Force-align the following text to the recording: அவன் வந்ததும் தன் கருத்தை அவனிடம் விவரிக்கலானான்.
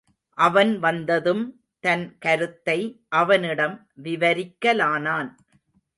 அவன் 0.37 0.71
வந்ததும் 0.79 1.43
தன் 1.83 2.17
கருத்தை 2.17 2.77
அவனிடம் 3.11 3.77
விவரிக்கலானான். 4.03 5.29